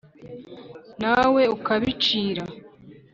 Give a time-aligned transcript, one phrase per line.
[1.01, 2.43] Na we ukabicira.